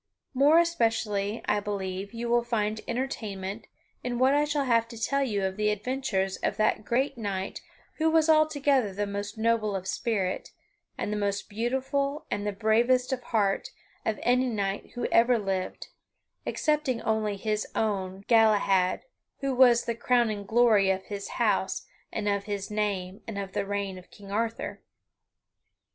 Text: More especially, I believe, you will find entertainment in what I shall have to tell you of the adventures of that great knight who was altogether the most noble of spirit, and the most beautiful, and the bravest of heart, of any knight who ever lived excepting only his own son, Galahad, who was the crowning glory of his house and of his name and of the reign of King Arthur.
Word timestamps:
More 0.33 0.57
especially, 0.57 1.43
I 1.45 1.59
believe, 1.59 2.11
you 2.11 2.27
will 2.27 2.43
find 2.43 2.81
entertainment 2.87 3.67
in 4.03 4.17
what 4.17 4.33
I 4.33 4.45
shall 4.45 4.63
have 4.65 4.87
to 4.87 4.99
tell 4.99 5.21
you 5.21 5.45
of 5.45 5.57
the 5.57 5.69
adventures 5.69 6.37
of 6.37 6.57
that 6.57 6.83
great 6.83 7.19
knight 7.19 7.61
who 7.97 8.09
was 8.09 8.27
altogether 8.27 8.93
the 8.95 9.05
most 9.05 9.37
noble 9.37 9.75
of 9.75 9.87
spirit, 9.87 10.49
and 10.97 11.13
the 11.13 11.17
most 11.17 11.47
beautiful, 11.49 12.25
and 12.31 12.47
the 12.47 12.51
bravest 12.51 13.13
of 13.13 13.21
heart, 13.25 13.69
of 14.03 14.19
any 14.23 14.47
knight 14.49 14.93
who 14.95 15.05
ever 15.11 15.37
lived 15.37 15.89
excepting 16.47 16.99
only 17.03 17.37
his 17.37 17.67
own 17.75 18.11
son, 18.11 18.23
Galahad, 18.27 19.03
who 19.41 19.53
was 19.53 19.85
the 19.85 19.93
crowning 19.93 20.45
glory 20.47 20.89
of 20.89 21.03
his 21.03 21.27
house 21.37 21.85
and 22.11 22.27
of 22.27 22.45
his 22.45 22.71
name 22.71 23.21
and 23.27 23.37
of 23.37 23.51
the 23.53 23.67
reign 23.67 23.99
of 23.99 24.09
King 24.09 24.31
Arthur. 24.31 24.81